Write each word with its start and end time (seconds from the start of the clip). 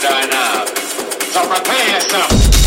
vagina. 0.00 0.66
So 1.32 1.46
prepare 1.48 1.94
yourself. 1.94 2.57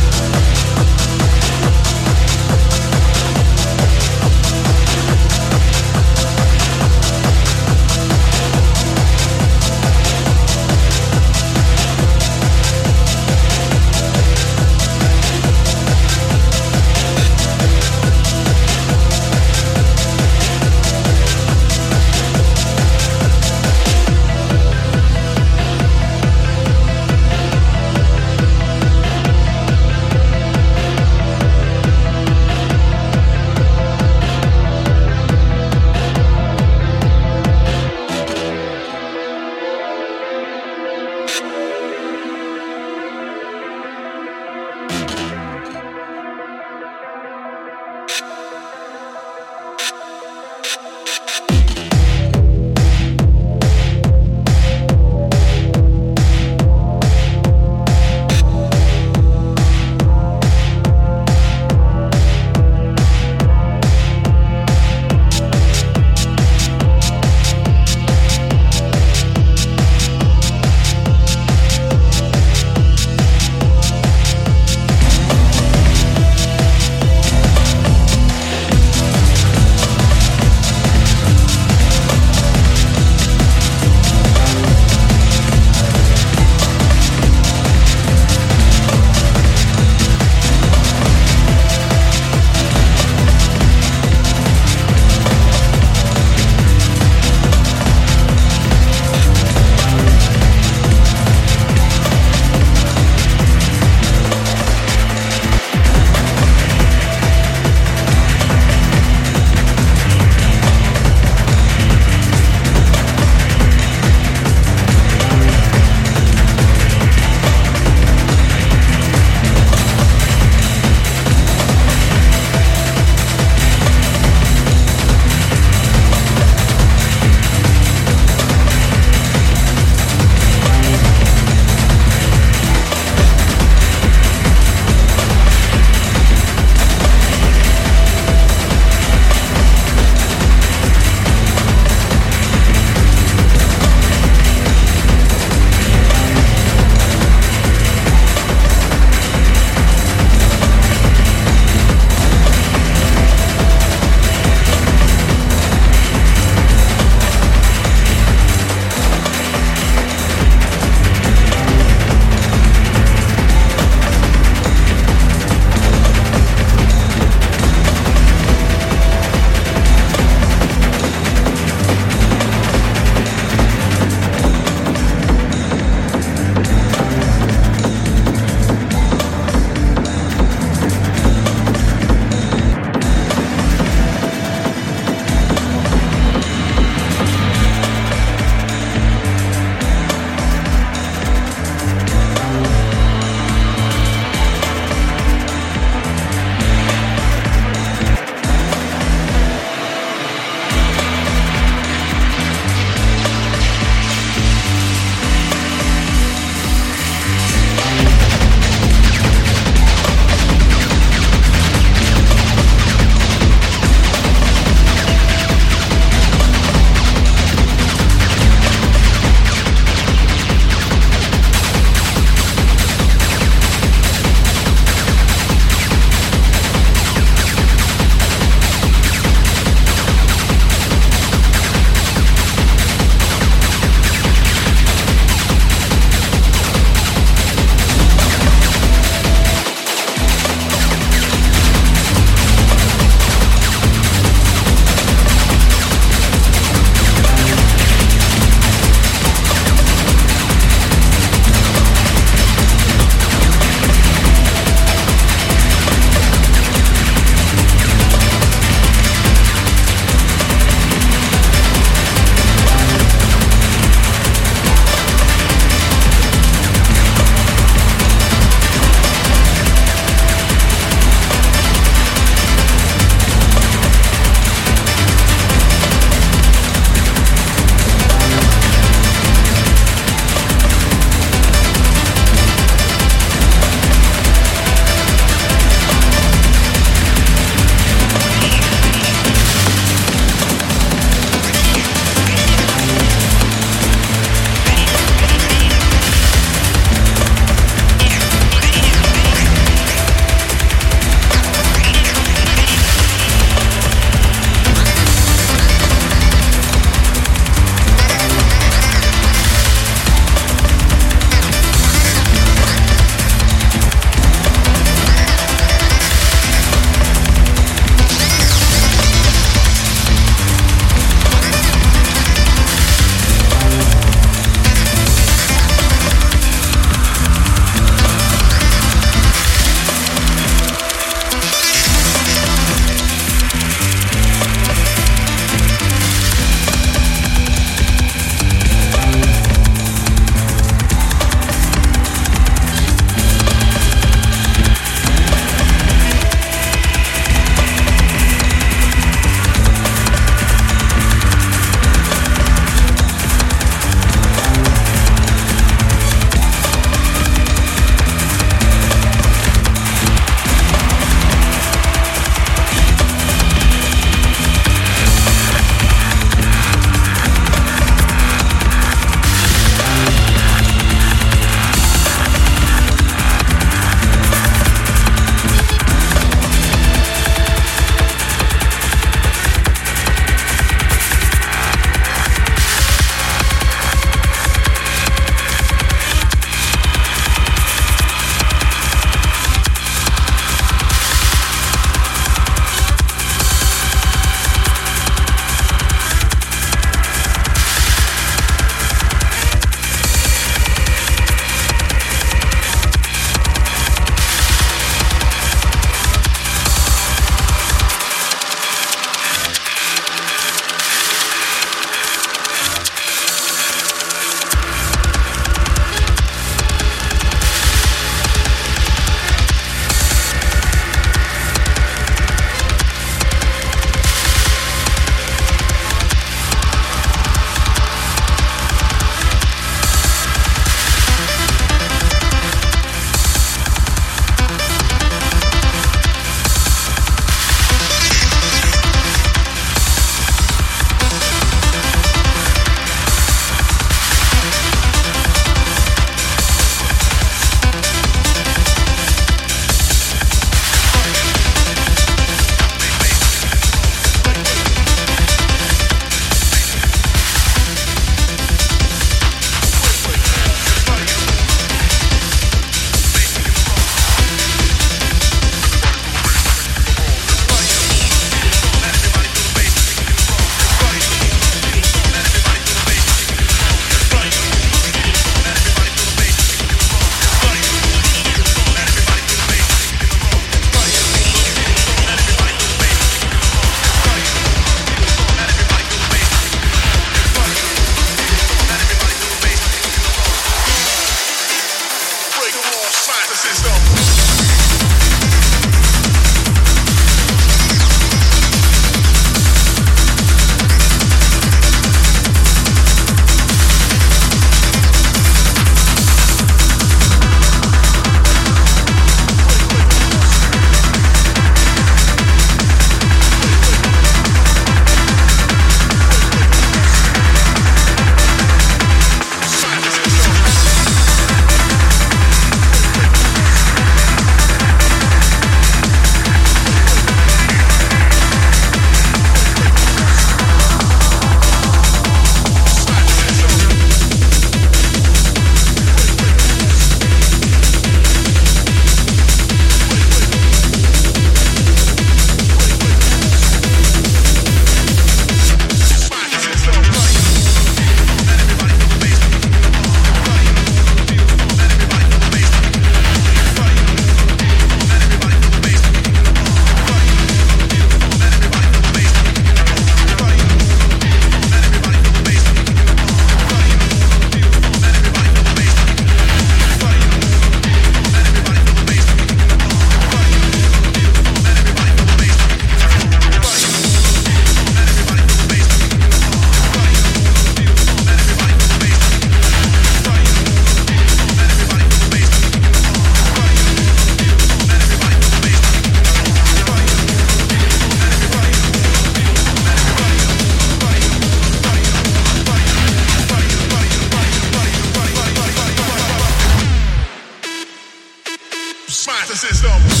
system. 599.35 600.00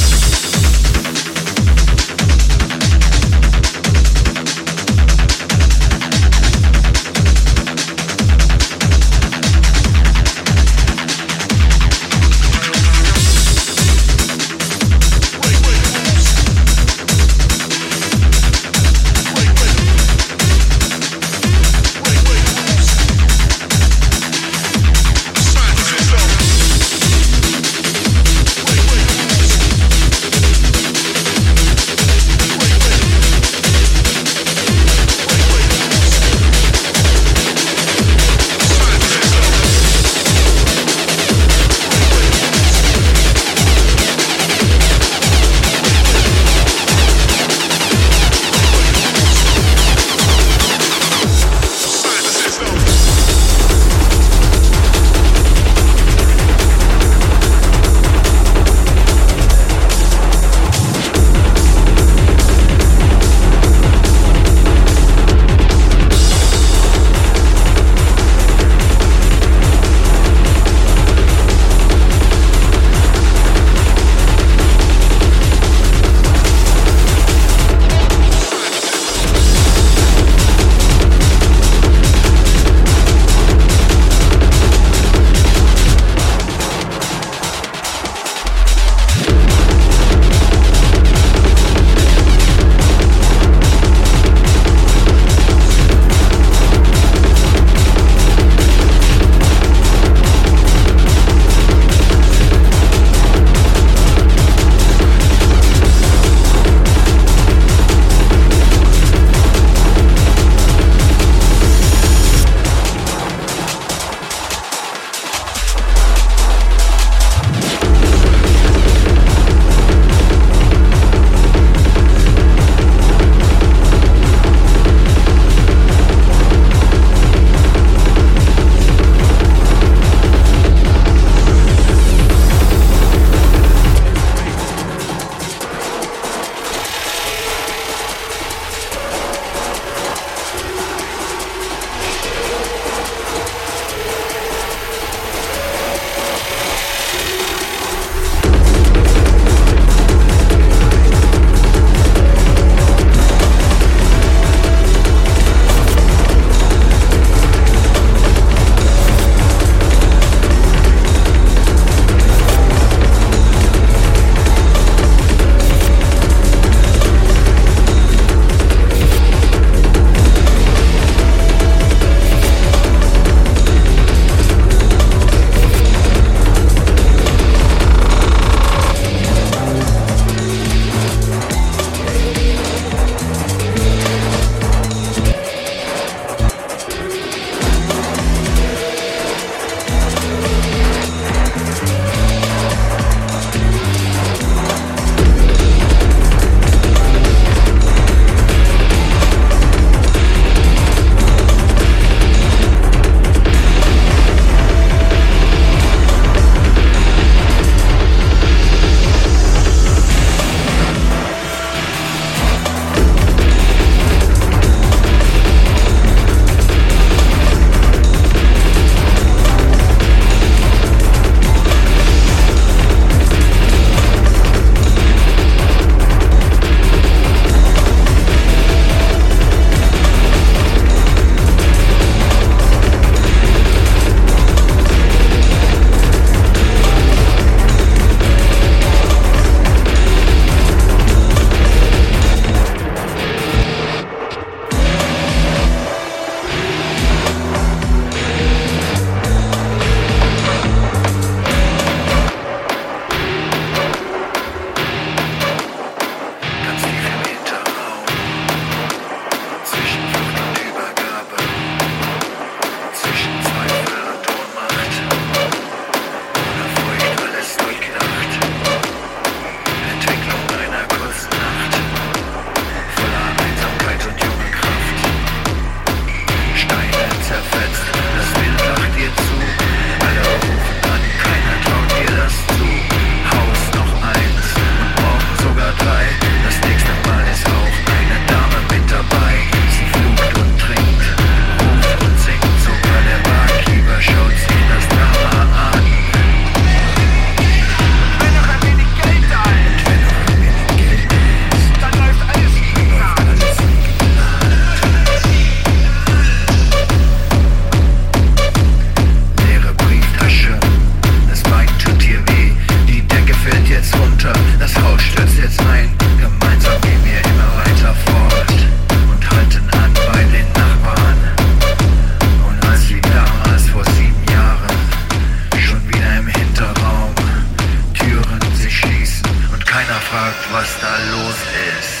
gefragt, 330.11 330.51
was 330.51 330.79
da 330.81 330.97
los 331.11 331.35
ist. 331.79 332.00